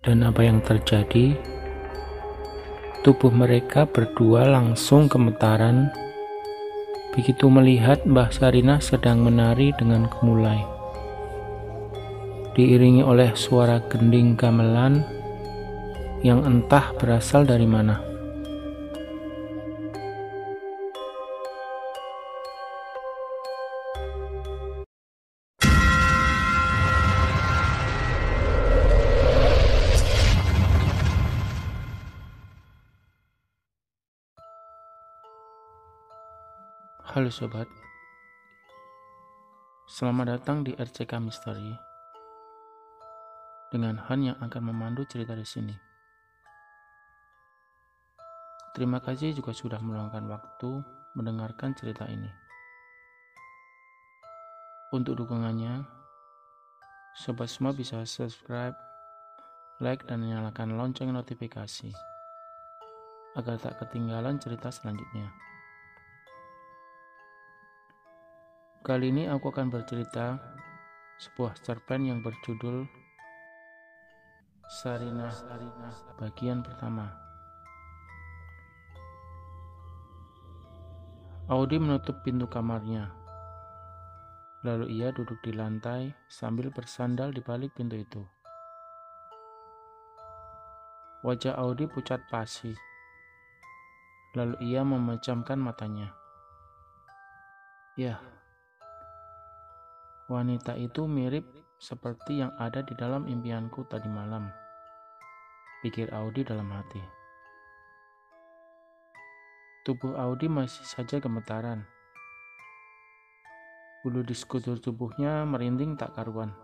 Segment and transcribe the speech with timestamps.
[0.00, 1.36] Dan apa yang terjadi?
[3.04, 5.92] Tubuh mereka berdua langsung gemetaran
[7.12, 10.64] begitu melihat Mbah Sarinah sedang menari dengan gemulai.
[12.56, 15.04] Diiringi oleh suara gending gamelan
[16.24, 18.09] yang entah berasal dari mana.
[37.10, 37.66] Halo sobat,
[39.90, 41.74] selamat datang di RCK Misteri
[43.74, 45.74] dengan Han yang akan memandu cerita di sini.
[48.78, 50.86] Terima kasih juga sudah meluangkan waktu
[51.18, 52.30] mendengarkan cerita ini.
[54.94, 55.82] Untuk dukungannya,
[57.18, 58.78] sobat semua bisa subscribe,
[59.82, 61.90] like, dan nyalakan lonceng notifikasi
[63.34, 65.50] agar tak ketinggalan cerita selanjutnya.
[68.80, 70.40] Kali ini aku akan bercerita
[71.20, 72.88] sebuah cerpen yang berjudul
[74.64, 75.28] Sarina
[76.16, 77.12] bagian pertama.
[81.52, 83.12] Audi menutup pintu kamarnya.
[84.64, 88.24] Lalu ia duduk di lantai sambil bersandal di balik pintu itu.
[91.20, 92.72] Wajah Audi pucat pasi.
[94.32, 96.16] Lalu ia memejamkan matanya.
[97.98, 98.22] Ya,
[100.30, 101.42] Wanita itu mirip
[101.82, 104.46] seperti yang ada di dalam impianku tadi malam.
[105.82, 107.02] Pikir Audi dalam hati.
[109.82, 111.82] Tubuh Audi masih saja gemetaran.
[114.06, 116.54] Bulu di sekujur tubuhnya merinding tak karuan.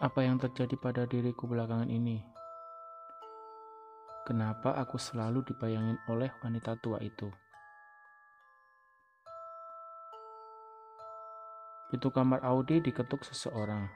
[0.00, 2.24] Apa yang terjadi pada diriku belakangan ini?
[4.24, 7.43] Kenapa aku selalu dibayangin oleh wanita tua itu?
[11.94, 13.86] Pintu kamar Audi diketuk seseorang.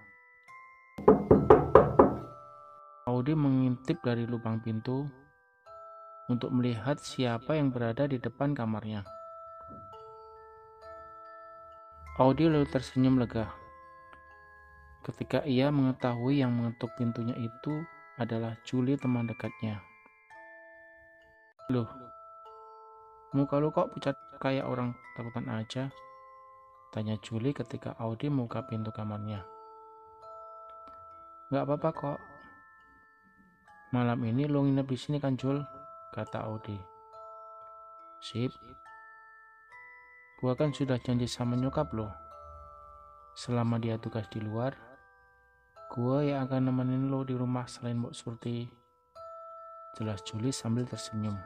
[3.10, 5.02] Audi mengintip dari lubang pintu
[6.30, 9.02] untuk melihat siapa yang berada di depan kamarnya.
[12.22, 13.50] Audi lalu tersenyum lega
[15.02, 17.82] ketika ia mengetahui yang mengetuk pintunya itu
[18.14, 19.82] adalah Julie teman dekatnya.
[21.74, 21.90] Loh,
[23.34, 25.90] muka lu kok pucat kayak orang takutan aja?
[26.88, 29.44] Tanya Julie ketika Audi membuka pintu kamarnya.
[31.52, 32.18] Gak apa-apa kok.
[33.92, 35.60] Malam ini lo nginep di sini kan Jul?
[36.16, 36.76] Kata Audi.
[38.24, 38.48] Sip.
[40.40, 42.08] Gua kan sudah janji sama nyokap lo.
[43.36, 44.72] Selama dia tugas di luar,
[45.92, 48.64] gua yang akan nemenin lo di rumah selain Mbok Surti.
[50.00, 51.36] Jelas Julie sambil tersenyum.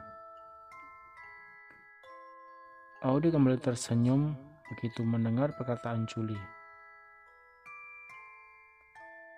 [3.03, 6.41] Audi kembali tersenyum begitu mendengar perkataan Julie.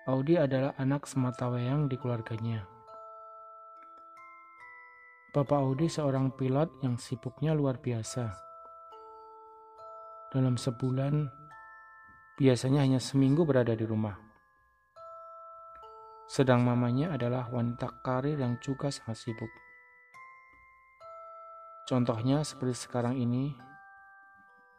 [0.08, 2.64] Audi adalah anak sematawayang di keluarganya.
[5.36, 8.32] Bapak Audi seorang pilot yang sibuknya luar biasa.
[10.32, 11.28] Dalam sebulan,
[12.40, 14.16] biasanya hanya seminggu berada di rumah.
[16.24, 19.52] Sedang mamanya adalah wanita karir yang juga sangat sibuk.
[21.86, 23.54] Contohnya seperti sekarang ini,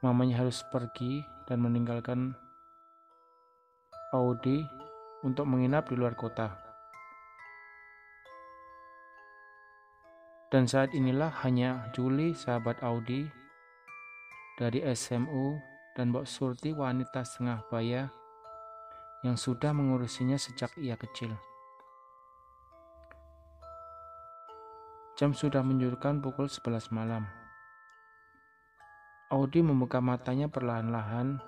[0.05, 2.37] mamanya harus pergi dan meninggalkan
[4.13, 4.61] Audi
[5.25, 6.53] untuk menginap di luar kota.
[10.47, 13.27] Dan saat inilah hanya Julie, sahabat Audi,
[14.55, 15.59] dari SMU
[15.93, 18.07] dan Mbok Surti wanita setengah baya
[19.27, 21.35] yang sudah mengurusinya sejak ia kecil.
[25.17, 27.46] Jam sudah menunjukkan pukul 11 malam.
[29.27, 31.43] Audi membuka matanya perlahan-lahan,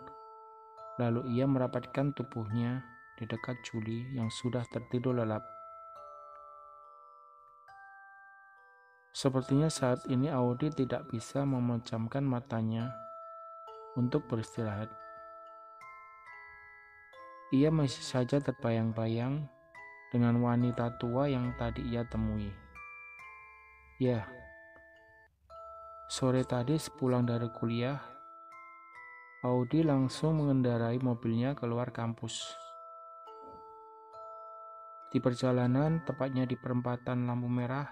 [0.99, 2.83] lalu ia merapatkan tubuhnya
[3.15, 5.39] di dekat Julie yang sudah tertidur lelap.
[9.15, 12.91] Sepertinya saat ini Audi tidak bisa memejamkan matanya
[13.95, 14.91] untuk beristirahat.
[17.55, 19.47] Ia masih saja terbayang-bayang
[20.11, 22.51] dengan wanita tua yang tadi ia temui.
[24.03, 24.27] Ya,
[26.09, 28.01] Sore tadi sepulang dari kuliah,
[29.45, 32.49] Audi langsung mengendarai mobilnya keluar kampus.
[35.13, 37.85] Di perjalanan, tepatnya di perempatan lampu merah,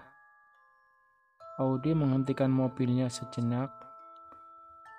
[1.62, 3.70] Audi menghentikan mobilnya sejenak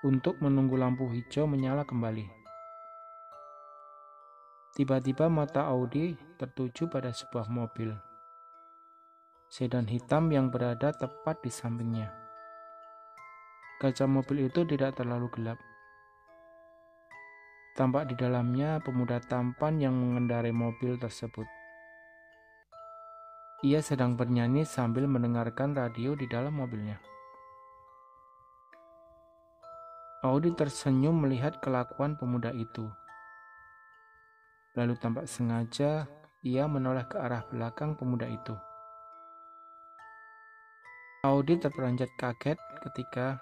[0.08, 2.24] untuk menunggu lampu hijau menyala kembali.
[4.80, 7.92] Tiba-tiba mata Audi tertuju pada sebuah mobil.
[9.52, 12.19] Sedan hitam yang berada tepat di sampingnya.
[13.80, 15.56] Kaca mobil itu tidak terlalu gelap.
[17.80, 21.48] Tampak di dalamnya pemuda tampan yang mengendarai mobil tersebut.
[23.64, 27.00] Ia sedang bernyanyi sambil mendengarkan radio di dalam mobilnya.
[30.28, 32.84] Audi tersenyum melihat kelakuan pemuda itu.
[34.76, 36.04] Lalu tampak sengaja
[36.44, 38.60] ia menoleh ke arah belakang pemuda itu.
[41.24, 43.40] Audi terperanjat kaget ketika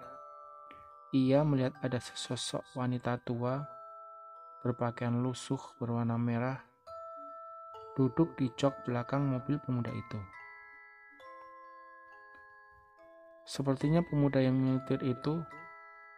[1.15, 3.63] ia melihat ada sesosok wanita tua
[4.59, 6.59] berpakaian lusuh berwarna merah
[7.95, 10.19] duduk di jok belakang mobil pemuda itu.
[13.47, 15.39] Sepertinya pemuda yang menyetir itu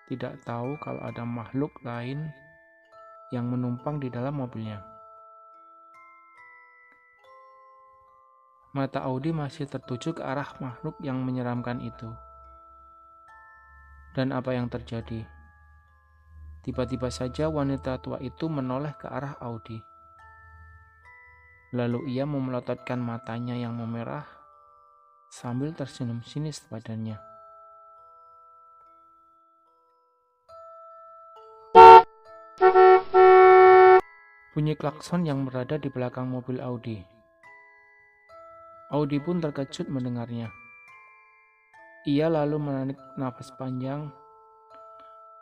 [0.09, 2.33] tidak tahu kalau ada makhluk lain
[3.29, 4.81] yang menumpang di dalam mobilnya.
[8.73, 12.09] Mata Audi masih tertuju ke arah makhluk yang menyeramkan itu.
[14.19, 15.23] Dan apa yang terjadi?
[16.59, 19.79] Tiba-tiba saja wanita tua itu menoleh ke arah Audi.
[21.71, 24.27] Lalu ia memelototkan matanya yang memerah
[25.31, 27.23] sambil tersenyum sinis padanya.
[34.51, 36.99] Bunyi klakson yang berada di belakang mobil Audi
[38.91, 40.58] Audi pun terkejut mendengarnya.
[42.07, 44.07] Ia lalu menarik nafas panjang,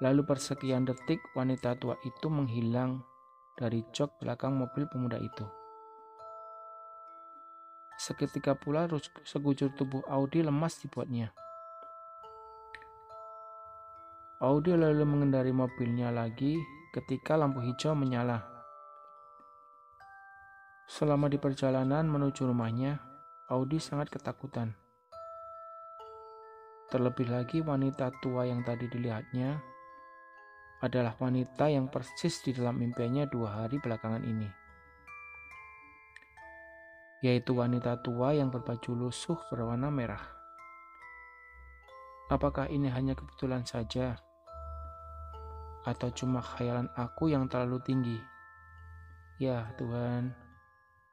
[0.01, 3.05] lalu persekian detik wanita tua itu menghilang
[3.53, 5.45] dari jok belakang mobil pemuda itu.
[8.01, 8.89] Seketika pula
[9.21, 11.29] sekujur tubuh Audi lemas dibuatnya.
[14.41, 16.57] Audi lalu mengendari mobilnya lagi
[16.89, 18.41] ketika lampu hijau menyala.
[20.89, 22.97] Selama di perjalanan menuju rumahnya,
[23.45, 24.86] Audi sangat ketakutan.
[26.87, 29.59] Terlebih lagi wanita tua yang tadi dilihatnya
[30.79, 34.47] adalah wanita yang persis di dalam mimpinya dua hari belakangan ini.
[37.27, 40.23] Yaitu wanita tua yang berbaju lusuh berwarna merah.
[42.31, 44.15] Apakah ini hanya kebetulan saja?
[45.83, 48.19] Atau cuma khayalan aku yang terlalu tinggi?
[49.43, 50.31] Ya Tuhan,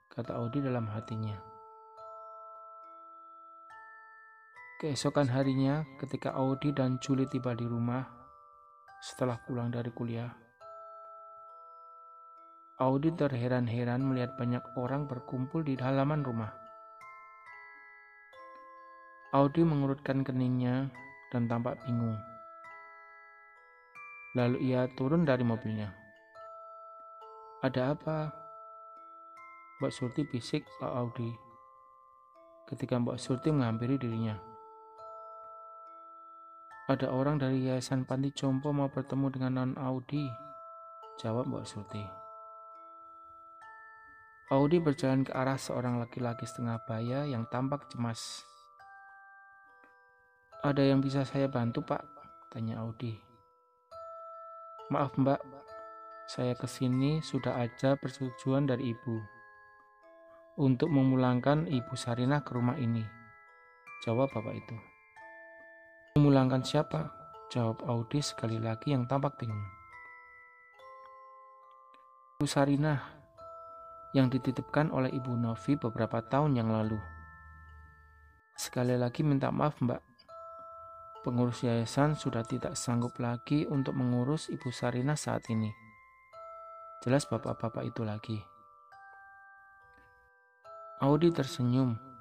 [0.06, 1.53] kata Audi dalam hatinya.
[4.84, 8.04] Keesokan harinya, ketika Audi dan Julie tiba di rumah
[9.00, 10.28] setelah pulang dari kuliah,
[12.84, 16.52] Audi terheran-heran melihat banyak orang berkumpul di halaman rumah.
[19.32, 20.92] Audi mengurutkan keningnya
[21.32, 22.20] dan tampak bingung.
[24.36, 25.96] Lalu ia turun dari mobilnya.
[27.64, 28.36] Ada apa?
[29.80, 31.32] Mbak Surti bisik Pak Audi
[32.68, 34.52] ketika Mbak Surti menghampiri dirinya.
[36.84, 40.28] Ada orang dari Yayasan Panti Jompo mau bertemu dengan Non Audi.
[41.16, 42.04] Jawab Mbak Surti.
[44.52, 48.44] Audi berjalan ke arah seorang laki-laki setengah baya yang tampak cemas.
[50.60, 52.04] Ada yang bisa saya bantu, Pak?
[52.52, 53.16] Tanya Audi.
[54.92, 55.40] Maaf, Mbak.
[56.28, 59.16] Saya ke sini sudah aja persetujuan dari Ibu
[60.60, 63.08] untuk memulangkan Ibu Sarinah ke rumah ini.
[64.04, 64.93] Jawab Bapak itu.
[66.14, 67.10] Memulangkan siapa?
[67.50, 69.66] Jawab Audi sekali lagi yang tampak bingung.
[72.38, 73.02] Ibu Sarinah
[74.14, 77.02] yang dititipkan oleh Ibu Novi beberapa tahun yang lalu.
[78.54, 79.98] Sekali lagi minta maaf mbak,
[81.26, 85.74] pengurus yayasan sudah tidak sanggup lagi untuk mengurus Ibu Sarinah saat ini.
[87.02, 88.38] Jelas bapak-bapak itu lagi.
[91.02, 92.13] Audi tersenyum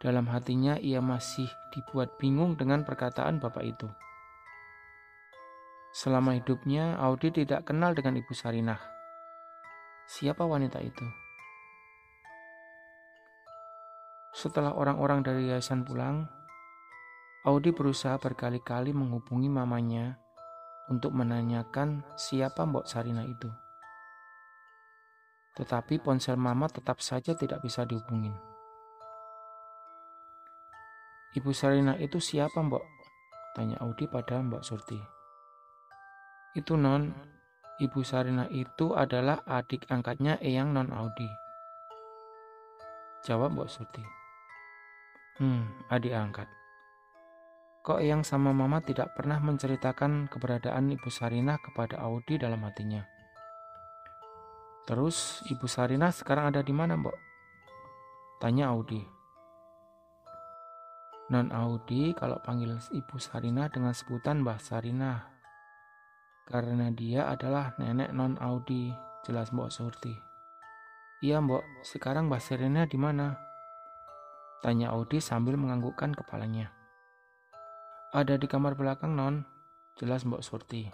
[0.00, 3.88] dalam hatinya ia masih dibuat bingung dengan perkataan bapak itu.
[5.92, 8.80] Selama hidupnya, Audi tidak kenal dengan Ibu Sarinah.
[10.08, 11.04] Siapa wanita itu?
[14.32, 16.24] Setelah orang-orang dari yayasan pulang,
[17.44, 20.16] Audi berusaha berkali-kali menghubungi mamanya
[20.88, 23.50] untuk menanyakan siapa Mbok Sarina itu.
[25.56, 28.49] Tetapi ponsel mama tetap saja tidak bisa dihubungin.
[31.30, 32.82] Ibu Sarina itu siapa mbok?
[33.54, 34.98] Tanya Audi pada Mbak Surti.
[36.58, 37.14] Itu non,
[37.78, 41.30] Ibu Sarina itu adalah adik angkatnya Eyang non Audi.
[43.22, 44.02] Jawab Mbak Surti.
[45.38, 46.50] Hmm, adik angkat.
[47.86, 53.06] Kok Eyang sama Mama tidak pernah menceritakan keberadaan Ibu Sarina kepada Audi dalam hatinya?
[54.82, 57.14] Terus Ibu Sarina sekarang ada di mana, Mbok?
[58.42, 59.19] Tanya Audi.
[61.30, 65.30] Non Audi kalau panggil Ibu Sarina dengan sebutan Mbah Sarina.
[66.42, 68.90] Karena dia adalah nenek non Audi,
[69.22, 70.10] jelas Mbok Surti.
[71.22, 73.38] Iya Mbok, sekarang Mbah Sarina di mana?
[74.58, 76.74] Tanya Audi sambil menganggukkan kepalanya.
[78.10, 79.46] Ada di kamar belakang non,
[80.02, 80.90] jelas Mbok Surti.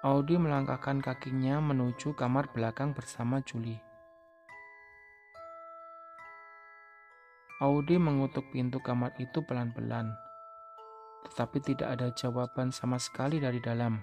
[0.00, 3.91] Audi melangkahkan kakinya menuju kamar belakang bersama Julie.
[7.62, 10.10] Audi mengutuk pintu kamar itu pelan-pelan,
[11.30, 14.02] tetapi tidak ada jawaban sama sekali dari dalam.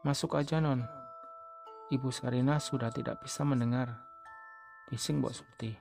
[0.00, 0.80] Masuk aja, Non.
[1.92, 3.92] Ibu Sarina sudah tidak bisa mendengar.
[4.88, 5.76] Bising Mbok Surti.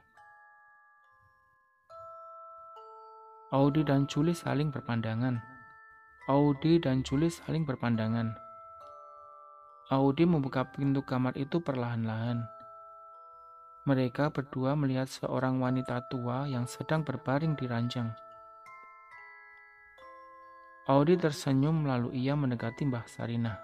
[3.55, 5.39] Audi dan Julie saling berpandangan.
[6.27, 8.36] Audi dan Julie saling berpandangan.
[9.95, 12.59] Audi membuka pintu kamar itu perlahan-lahan.
[13.89, 18.13] Mereka berdua melihat seorang wanita tua yang sedang berbaring di ranjang.
[20.86, 23.58] Audi tersenyum lalu ia mendekati Mbah Sarina.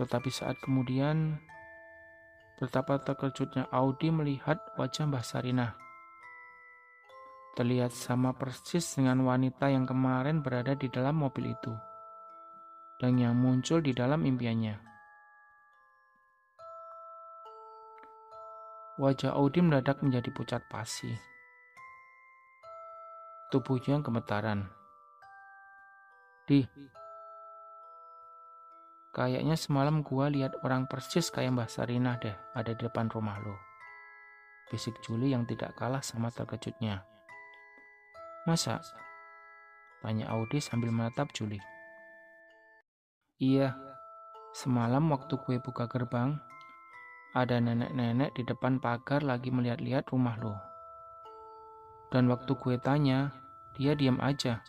[0.00, 1.36] Tetapi saat kemudian,
[2.56, 5.76] betapa terkejutnya Audi melihat wajah Mbah Sarina
[7.58, 11.74] terlihat sama persis dengan wanita yang kemarin berada di dalam mobil itu
[13.02, 14.87] dan yang muncul di dalam impiannya.
[18.98, 21.14] Wajah Audi mendadak menjadi pucat pasi.
[23.54, 24.66] Tubuhnya gemetaran.
[26.50, 26.66] Di,
[29.14, 33.54] kayaknya semalam gua lihat orang persis kayak Mbah Sarinah deh ada di depan rumah lo.
[34.66, 37.06] Bisik Juli yang tidak kalah sama terkejutnya.
[38.50, 38.82] Masa?
[40.02, 41.62] Tanya Audi sambil menatap Juli.
[43.38, 43.78] Iya,
[44.58, 46.42] semalam waktu kue buka gerbang,
[47.36, 50.56] ada nenek-nenek di depan pagar lagi melihat-lihat rumah lo.
[52.08, 53.36] Dan waktu kue tanya,
[53.76, 54.64] dia diam aja.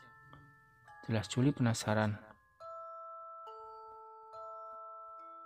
[1.08, 2.20] Jelas Juli penasaran.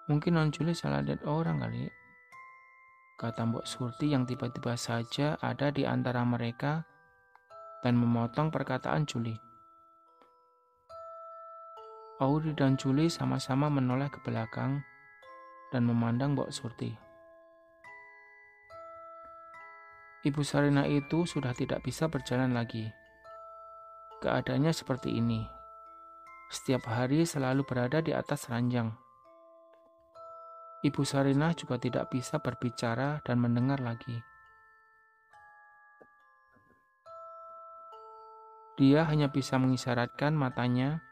[0.10, 1.88] Mungkin non Juli salah lihat orang kali.
[3.16, 6.84] Kata Mbok Surti yang tiba-tiba saja ada di antara mereka
[7.86, 9.38] dan memotong perkataan Juli.
[12.20, 14.84] Audi dan Juli sama-sama menoleh ke belakang
[15.74, 16.94] dan memandang Mbok Surti.
[20.24, 22.88] Ibu Sarina itu sudah tidak bisa berjalan lagi.
[24.22, 25.44] Keadaannya seperti ini.
[26.54, 28.94] Setiap hari selalu berada di atas ranjang.
[30.86, 34.22] Ibu Sarina juga tidak bisa berbicara dan mendengar lagi.
[38.80, 41.04] Dia hanya bisa mengisyaratkan matanya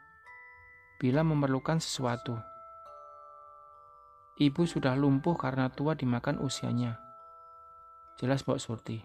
[1.02, 2.51] bila memerlukan sesuatu.
[4.40, 6.96] Ibu sudah lumpuh karena tua dimakan usianya.
[8.16, 8.96] Jelas Mbok Surti.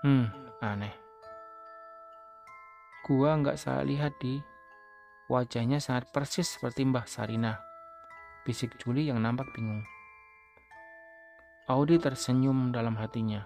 [0.00, 0.32] Hmm,
[0.64, 0.96] aneh.
[3.04, 4.40] Gua nggak salah lihat di
[5.28, 7.60] wajahnya sangat persis seperti Mbah Sarina.
[8.48, 9.84] Bisik Juli yang nampak bingung.
[11.68, 13.44] Audi tersenyum dalam hatinya.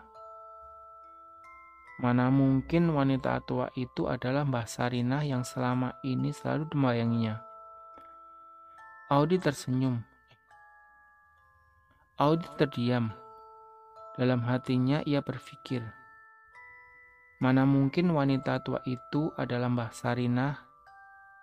[1.98, 7.42] Mana mungkin wanita tua itu adalah Mbah Sarinah yang selama ini selalu dibayanginya.
[9.10, 10.11] Audi tersenyum.
[12.22, 13.10] Audi terdiam.
[14.14, 15.82] Dalam hatinya ia berpikir,
[17.42, 20.54] mana mungkin wanita tua itu adalah Mbah Sarinah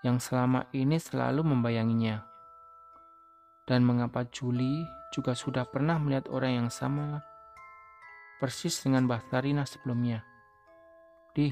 [0.07, 2.23] yang selama ini selalu membayanginya.
[3.67, 7.19] Dan mengapa Juli juga sudah pernah melihat orang yang sama
[8.39, 10.23] persis dengan Mbah Sarinah sebelumnya.
[11.35, 11.51] Di,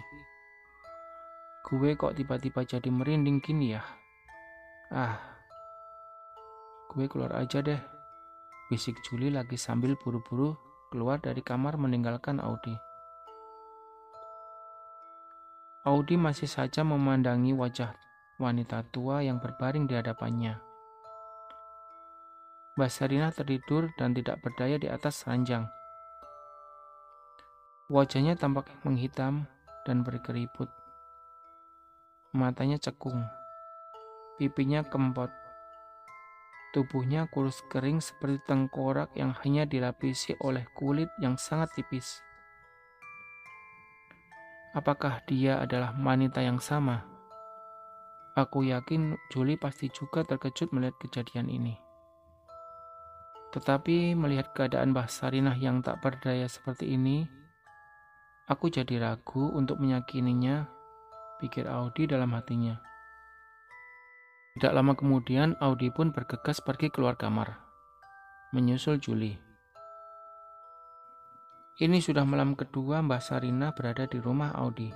[1.67, 3.83] gue kok tiba-tiba jadi merinding gini ya?
[4.87, 5.19] Ah,
[6.95, 7.96] gue keluar aja deh.
[8.67, 10.51] Bisik Juli lagi sambil buru-buru
[10.91, 12.75] keluar dari kamar meninggalkan Audi.
[15.87, 17.95] Audi masih saja memandangi wajah
[18.35, 20.59] wanita tua yang berbaring di hadapannya.
[22.75, 22.91] Mbak
[23.39, 25.63] tertidur dan tidak berdaya di atas ranjang.
[27.87, 29.47] Wajahnya tampak menghitam
[29.87, 30.67] dan berkeriput.
[32.35, 33.23] Matanya cekung,
[34.35, 35.31] pipinya kempot,
[36.77, 42.21] tubuhnya kurus kering seperti tengkorak yang hanya dilapisi oleh kulit yang sangat tipis.
[44.77, 47.01] Apakah dia adalah wanita yang sama?
[48.37, 51.73] Aku yakin Julie pasti juga terkejut melihat kejadian ini.
[53.57, 57.25] Tetapi melihat keadaan Mbah Sarinah yang tak berdaya seperti ini,
[58.47, 60.71] Aku jadi ragu untuk menyakininya,
[61.43, 62.79] pikir Audi dalam hatinya.
[64.57, 67.61] Tidak lama kemudian, Audi pun bergegas pergi keluar kamar,
[68.57, 69.37] menyusul Juli.
[71.77, 74.89] Ini sudah malam kedua Mbah Sarina berada di rumah Audi.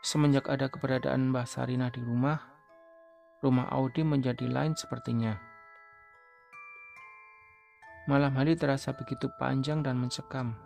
[0.00, 2.40] Semenjak ada keberadaan Mbah Sarina di rumah,
[3.44, 5.36] rumah Audi menjadi lain sepertinya.
[8.08, 10.56] Malam hari terasa begitu panjang dan mencekam.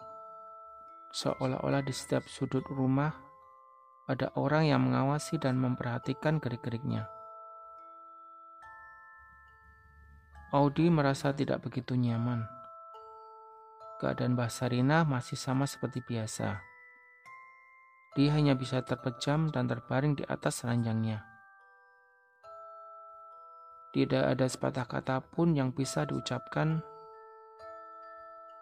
[1.10, 3.10] Seolah-olah di setiap sudut rumah
[4.06, 7.10] ada orang yang mengawasi dan memperhatikan gerik-geriknya.
[10.54, 12.46] Audi merasa tidak begitu nyaman.
[13.98, 16.62] Keadaan Mbah Sarina masih sama seperti biasa.
[18.14, 21.26] Dia hanya bisa terpejam dan terbaring di atas ranjangnya.
[23.90, 26.78] Tidak ada sepatah kata pun yang bisa diucapkan.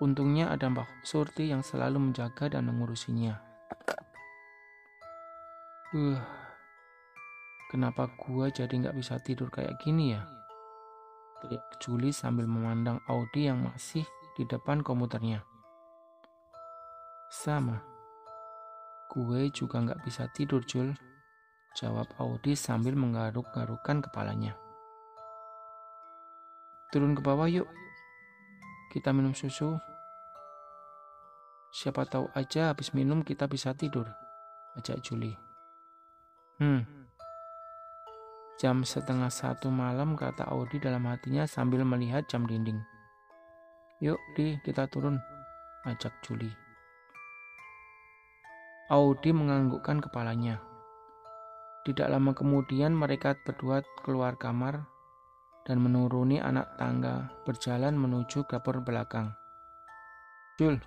[0.00, 3.36] Untungnya ada Mbah Surti yang selalu menjaga dan mengurusinya.
[5.92, 6.16] Uh,
[7.68, 10.24] kenapa gua jadi nggak bisa tidur kayak gini ya?
[11.42, 14.06] Teriak Juli sambil memandang Audi yang masih
[14.38, 15.42] di depan komputernya.
[17.28, 17.82] Sama.
[19.10, 20.94] Gue juga nggak bisa tidur, Jul.
[21.74, 24.54] Jawab Audi sambil menggaruk-garukan kepalanya.
[26.94, 27.66] Turun ke bawah yuk.
[28.92, 29.74] Kita minum susu.
[31.72, 34.04] Siapa tahu aja habis minum kita bisa tidur,
[34.76, 35.32] ajak Juli.
[36.60, 36.84] Hmm,
[38.62, 42.78] Jam setengah satu malam, kata Audi dalam hatinya sambil melihat jam dinding.
[43.98, 45.18] Yuk, Di, kita turun,
[45.82, 46.46] ajak Juli.
[48.86, 50.62] Audi menganggukkan kepalanya.
[51.82, 54.86] Tidak lama kemudian mereka berdua keluar kamar
[55.66, 59.34] dan menuruni anak tangga berjalan menuju dapur belakang.
[60.54, 60.78] Jul,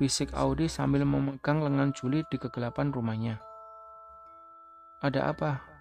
[0.00, 3.36] bisik Audi sambil memegang lengan Juli di kegelapan rumahnya.
[5.04, 5.75] Ada apa?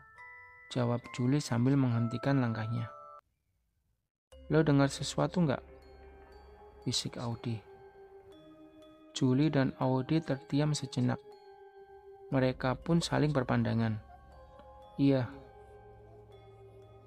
[0.74, 2.90] Jawab Juli sambil menghentikan langkahnya.
[4.50, 5.62] Lo dengar sesuatu nggak?
[6.86, 7.58] Bisik Audi.
[9.16, 11.18] Juli dan Audi terdiam sejenak.
[12.30, 13.98] Mereka pun saling berpandangan.
[15.02, 15.30] Iya.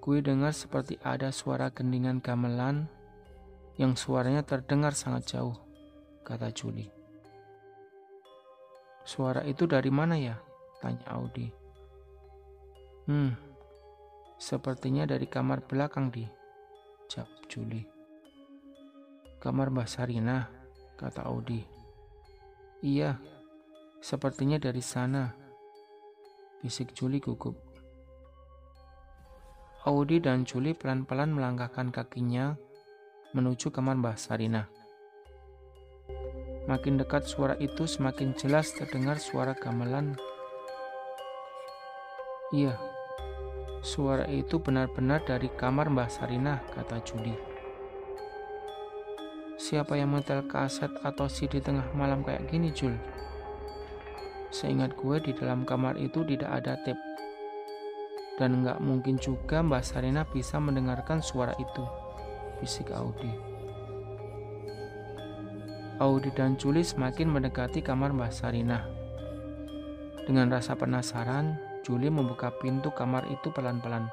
[0.02, 2.88] Gue dengar seperti ada suara gendingan gamelan
[3.78, 5.54] yang suaranya terdengar sangat jauh,
[6.26, 6.90] kata Juli.
[9.06, 10.36] Suara itu dari mana ya?
[10.82, 11.48] Tanya Audi.
[13.08, 13.32] Hmm,
[14.38, 16.22] Sepertinya dari kamar belakang di
[17.10, 17.82] Jawab Juli.
[19.42, 20.46] Kamar Mbah Sarina,
[20.94, 21.58] kata Audi.
[22.86, 23.18] Iya,
[23.98, 25.34] sepertinya dari sana.
[26.62, 27.58] Bisik Juli gugup.
[29.90, 32.54] Audi dan Juli pelan-pelan melangkahkan kakinya
[33.34, 34.70] menuju kamar Mbah Sarina.
[36.70, 40.14] Makin dekat suara itu semakin jelas terdengar suara gamelan.
[42.52, 42.76] Iya,
[43.88, 47.32] Suara itu benar-benar dari kamar Mbah Sarinah, kata Juli.
[49.56, 52.92] Siapa yang mentel kaset atau CD tengah malam kayak gini, Jul?
[54.52, 57.00] Seingat gue di dalam kamar itu tidak ada tape.
[58.36, 61.84] Dan nggak mungkin juga Mbah Sarina bisa mendengarkan suara itu,
[62.60, 63.32] bisik Audi.
[65.96, 68.84] Audi dan Juli semakin mendekati kamar Mbah Sarina.
[70.28, 74.12] Dengan rasa penasaran, Juli membuka pintu kamar itu pelan-pelan.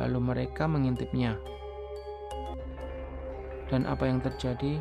[0.00, 1.36] Lalu mereka mengintipnya.
[3.68, 4.80] Dan apa yang terjadi?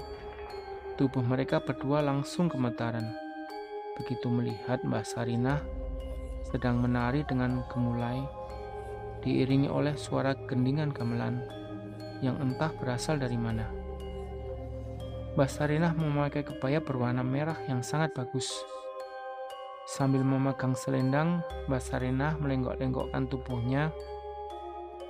[0.95, 3.11] Tubuh mereka berdua langsung gemetaran.
[3.99, 5.59] Begitu melihat Mbak Sarinah
[6.47, 8.23] sedang menari dengan gemulai,
[9.19, 11.43] diiringi oleh suara gendingan gamelan
[12.23, 13.67] yang entah berasal dari mana.
[15.35, 18.47] Mbak Sarinah memakai kebaya berwarna merah yang sangat bagus
[19.85, 23.93] Sambil memegang selendang, Mbak Sarinah melenggok-lenggokkan tubuhnya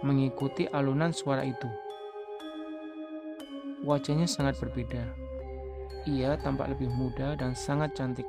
[0.04, 1.72] mengikuti alunan suara itu.
[3.88, 5.00] Wajahnya sangat berbeda.
[6.06, 8.28] Ia tampak lebih muda dan sangat cantik.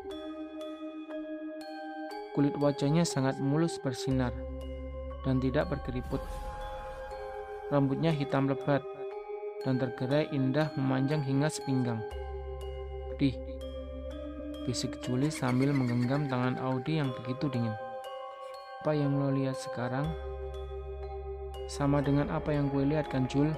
[2.32, 4.30] Kulit wajahnya sangat mulus bersinar
[5.26, 6.22] dan tidak berkeriput.
[7.74, 8.86] Rambutnya hitam lebat
[9.66, 11.98] dan tergerai indah memanjang hingga sepinggang.
[13.18, 13.34] Dih,
[14.66, 17.70] Bisik Juli sambil menggenggam tangan Audi yang begitu dingin.
[18.82, 20.10] Apa yang lo lihat sekarang?
[21.70, 23.54] Sama dengan apa yang gue lihat kan Jul?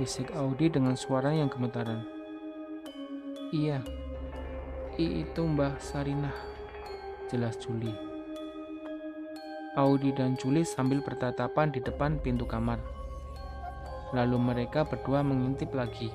[0.00, 2.00] Bisik Audi dengan suara yang gemetaran.
[3.52, 3.84] Iya,
[4.96, 6.32] I itu Mbah Sarinah,
[7.28, 7.92] jelas Juli.
[9.76, 12.80] Audi dan Juli sambil bertatapan di depan pintu kamar.
[14.16, 16.08] Lalu mereka berdua mengintip lagi.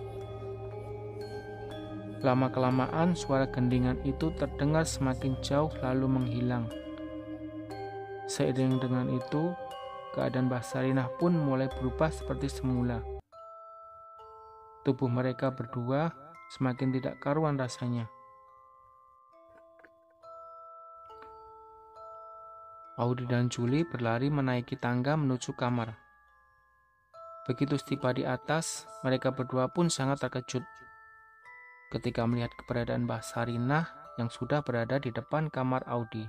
[2.23, 6.71] Lama-kelamaan suara gendingan itu terdengar semakin jauh lalu menghilang.
[8.31, 9.51] Seiring dengan itu,
[10.15, 13.03] keadaan Mbah Sarinah pun mulai berubah seperti semula.
[14.87, 16.15] Tubuh mereka berdua
[16.55, 18.07] semakin tidak karuan rasanya.
[23.03, 25.91] Audi dan Juli berlari menaiki tangga menuju kamar.
[27.43, 30.63] Begitu tiba di atas, mereka berdua pun sangat terkejut
[31.93, 33.85] ketika melihat keberadaan Mbah Sarinah
[34.17, 36.25] yang sudah berada di depan kamar Audi.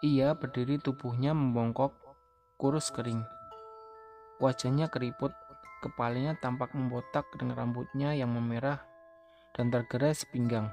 [0.00, 1.92] Ia berdiri tubuhnya membongkok,
[2.56, 3.28] kurus kering.
[4.40, 5.36] Wajahnya keriput,
[5.84, 8.80] kepalanya tampak membotak dengan rambutnya yang memerah
[9.52, 10.72] dan tergerai sepinggang.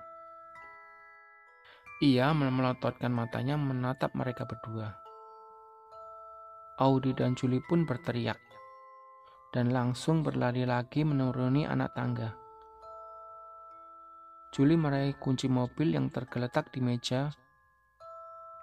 [2.00, 4.94] Ia melototkan matanya menatap mereka berdua.
[6.76, 8.38] Audi dan Juli pun berteriak
[9.56, 12.45] dan langsung berlari lagi menuruni anak tangga.
[14.56, 17.28] Juli meraih kunci mobil yang tergeletak di meja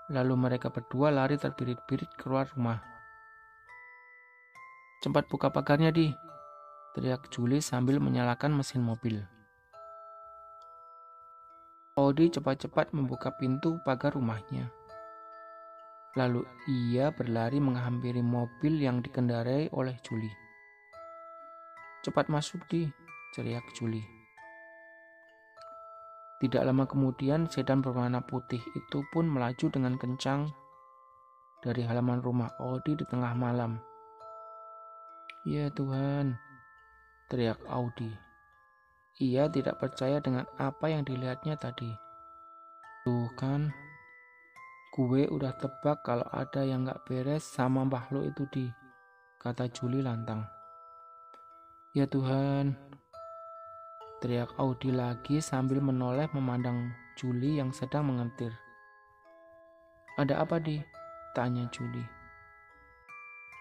[0.09, 2.81] Lalu mereka berdua lari terbirit-birit keluar rumah.
[5.05, 6.09] Cepat buka pagarnya, Di.
[6.97, 9.21] Teriak Juli sambil menyalakan mesin mobil.
[12.01, 14.73] Odi cepat-cepat membuka pintu pagar rumahnya.
[16.17, 16.41] Lalu
[16.73, 20.33] ia berlari menghampiri mobil yang dikendarai oleh Juli.
[22.01, 22.89] Cepat masuk, Di.
[23.37, 24.22] Teriak Juli.
[26.43, 30.51] Tidak lama kemudian, sedan berwarna putih itu pun melaju dengan kencang
[31.63, 33.79] dari halaman rumah Audi di tengah malam.
[35.47, 36.35] Ya Tuhan,
[37.31, 38.11] teriak Audi.
[39.23, 41.95] Ia tidak percaya dengan apa yang dilihatnya tadi.
[43.07, 43.71] Tuh kan,
[44.99, 48.67] gue udah tebak kalau ada yang gak beres sama lo itu di,
[49.39, 50.43] kata Juli lantang.
[51.95, 52.75] Ya Tuhan,
[54.23, 58.55] Teriak Audi lagi sambil menoleh memandang Juli yang sedang mengetir.
[60.15, 60.79] Ada apa di?
[61.35, 62.07] Tanya Juli.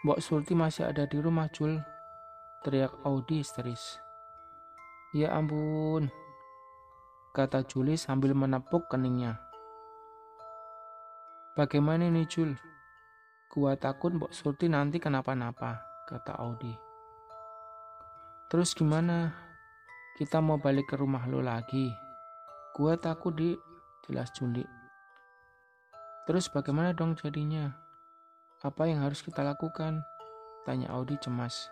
[0.05, 1.81] Mbok Surti masih ada di rumah Jul.
[2.61, 3.97] Teriak Audi histeris.
[5.17, 6.13] Ya ampun.
[7.33, 9.41] Kata Juli sambil menepuk keningnya.
[11.57, 12.53] Bagaimana ini Jul?
[13.49, 16.77] Gua takut Mbok Surti nanti kenapa-napa, kata Audi.
[18.53, 19.49] Terus gimana?
[20.19, 21.87] Kita mau balik ke rumah lo lagi.
[22.75, 23.55] Gua takut di
[24.07, 24.63] jelas Juli.
[26.27, 27.71] Terus bagaimana dong jadinya?
[28.61, 30.03] Apa yang harus kita lakukan?
[30.67, 31.71] Tanya Audi cemas.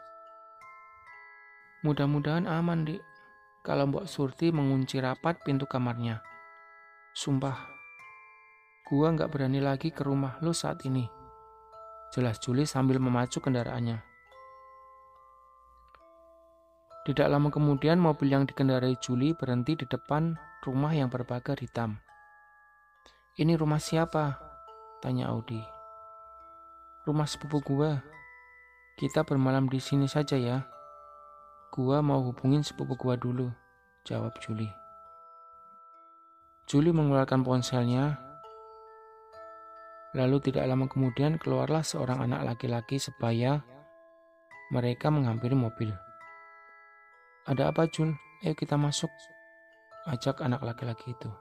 [1.86, 3.04] Mudah-mudahan aman, Dik.
[3.62, 6.24] Kalau Mbok Surti mengunci rapat pintu kamarnya.
[7.14, 7.56] Sumpah,
[8.88, 11.06] gua nggak berani lagi ke rumah lo saat ini.
[12.10, 14.09] Jelas Juli sambil memacu kendaraannya.
[17.08, 20.36] Tidak lama kemudian mobil yang dikendarai Juli berhenti di depan
[20.68, 21.96] rumah yang berpagar hitam.
[23.40, 24.36] Ini rumah siapa?
[25.00, 25.64] Tanya Audi.
[27.08, 28.04] Rumah sepupu gua.
[29.00, 30.68] Kita bermalam di sini saja ya.
[31.72, 33.48] Gua mau hubungin sepupu gua dulu,
[34.04, 34.68] jawab Juli.
[36.68, 38.20] Juli mengeluarkan ponselnya.
[40.20, 43.64] Lalu tidak lama kemudian keluarlah seorang anak laki-laki sebaya
[44.68, 46.09] mereka menghampiri mobil.
[47.50, 48.14] Ada apa Jul?
[48.46, 49.10] Ayo kita masuk.
[50.06, 51.34] Ajak anak laki-laki itu.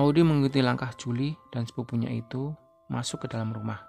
[0.00, 2.56] Audi mengikuti langkah Juli dan sepupunya itu
[2.88, 3.84] masuk ke dalam rumah.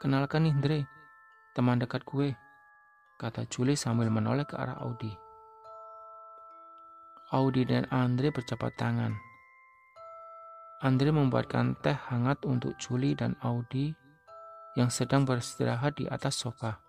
[0.00, 0.78] Kenalkan nih Andre,
[1.52, 2.32] teman dekat gue,
[3.20, 5.12] kata Juli sambil menoleh ke arah Audi.
[7.36, 9.12] Audi dan Andre berjabat tangan.
[10.80, 13.92] Andre membuatkan teh hangat untuk Juli dan Audi
[14.72, 16.87] yang sedang beristirahat di atas sofa.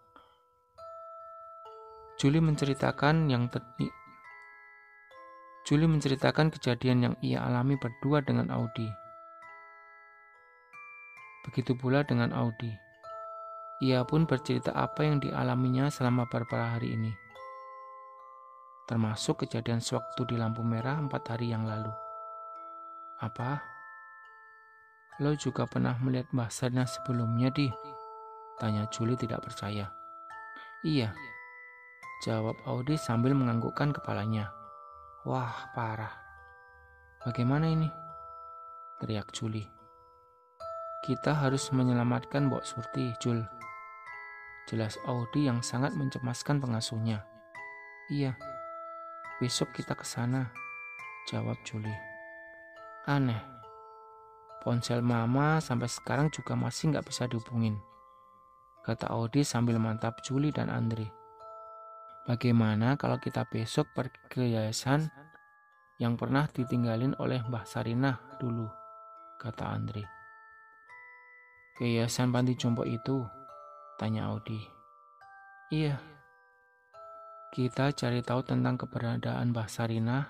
[2.19, 3.87] Juli menceritakan yang tadi.
[5.63, 8.91] Juli menceritakan kejadian yang ia alami berdua dengan Audi.
[11.47, 12.75] Begitu pula dengan Audi.
[13.87, 17.15] Ia pun bercerita apa yang dialaminya selama beberapa hari ini.
[18.91, 21.95] Termasuk kejadian sewaktu di lampu merah empat hari yang lalu.
[23.23, 23.63] Apa?
[25.23, 27.71] Lo juga pernah melihat Mbah Sarna sebelumnya, di?
[28.59, 29.87] Tanya Juli tidak percaya.
[30.83, 31.15] Iya,
[32.19, 34.51] Jawab Audi sambil menganggukkan kepalanya.
[35.23, 36.11] Wah, parah.
[37.23, 37.87] Bagaimana ini?
[38.99, 39.63] Teriak Juli.
[40.99, 43.39] Kita harus menyelamatkan Mbok Surti, Jul.
[44.67, 47.23] Jelas Audi yang sangat mencemaskan pengasuhnya.
[48.11, 48.35] Iya,
[49.39, 50.51] besok kita ke sana,
[51.31, 51.95] jawab Juli.
[53.07, 53.39] Aneh,
[54.59, 57.79] ponsel mama sampai sekarang juga masih nggak bisa dihubungin,
[58.83, 61.18] kata Audi sambil mantap Juli dan Andre.
[62.29, 65.09] Bagaimana kalau kita besok pergi ke yayasan
[65.97, 68.69] yang pernah ditinggalin oleh Mbah Sarinah dulu,
[69.41, 70.05] kata Andre.
[71.73, 73.25] Ke yayasan panti jompo itu?
[73.97, 74.61] Tanya Audi.
[75.73, 75.97] Iya.
[77.49, 80.29] Kita cari tahu tentang keberadaan Mbah Sarinah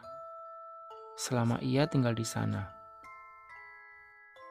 [1.19, 2.71] selama ia tinggal di sana.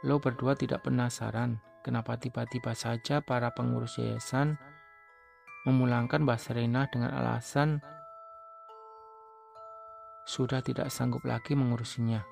[0.05, 4.61] Lo berdua tidak penasaran kenapa tiba-tiba saja para pengurus yayasan
[5.69, 7.85] memulangkan Mbah Sarinah dengan alasan
[10.25, 12.25] sudah tidak sanggup lagi mengurusinya.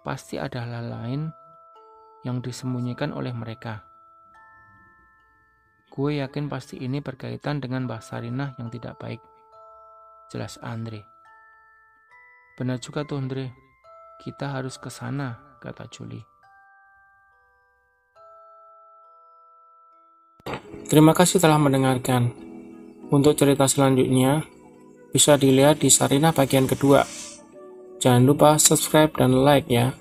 [0.00, 1.28] Pasti ada hal lain
[2.24, 3.84] yang disembunyikan oleh mereka.
[5.92, 9.20] Gue yakin pasti ini berkaitan dengan Mbah Sarinah yang tidak baik.
[10.32, 11.04] Jelas Andre.
[12.56, 13.52] Benar juga tuh Andre.
[14.20, 16.33] Kita harus ke sana, kata Juli.
[20.84, 22.28] Terima kasih telah mendengarkan.
[23.08, 24.44] Untuk cerita selanjutnya,
[25.14, 27.08] bisa dilihat di Sarina bagian kedua.
[28.04, 29.96] Jangan lupa subscribe dan like ya.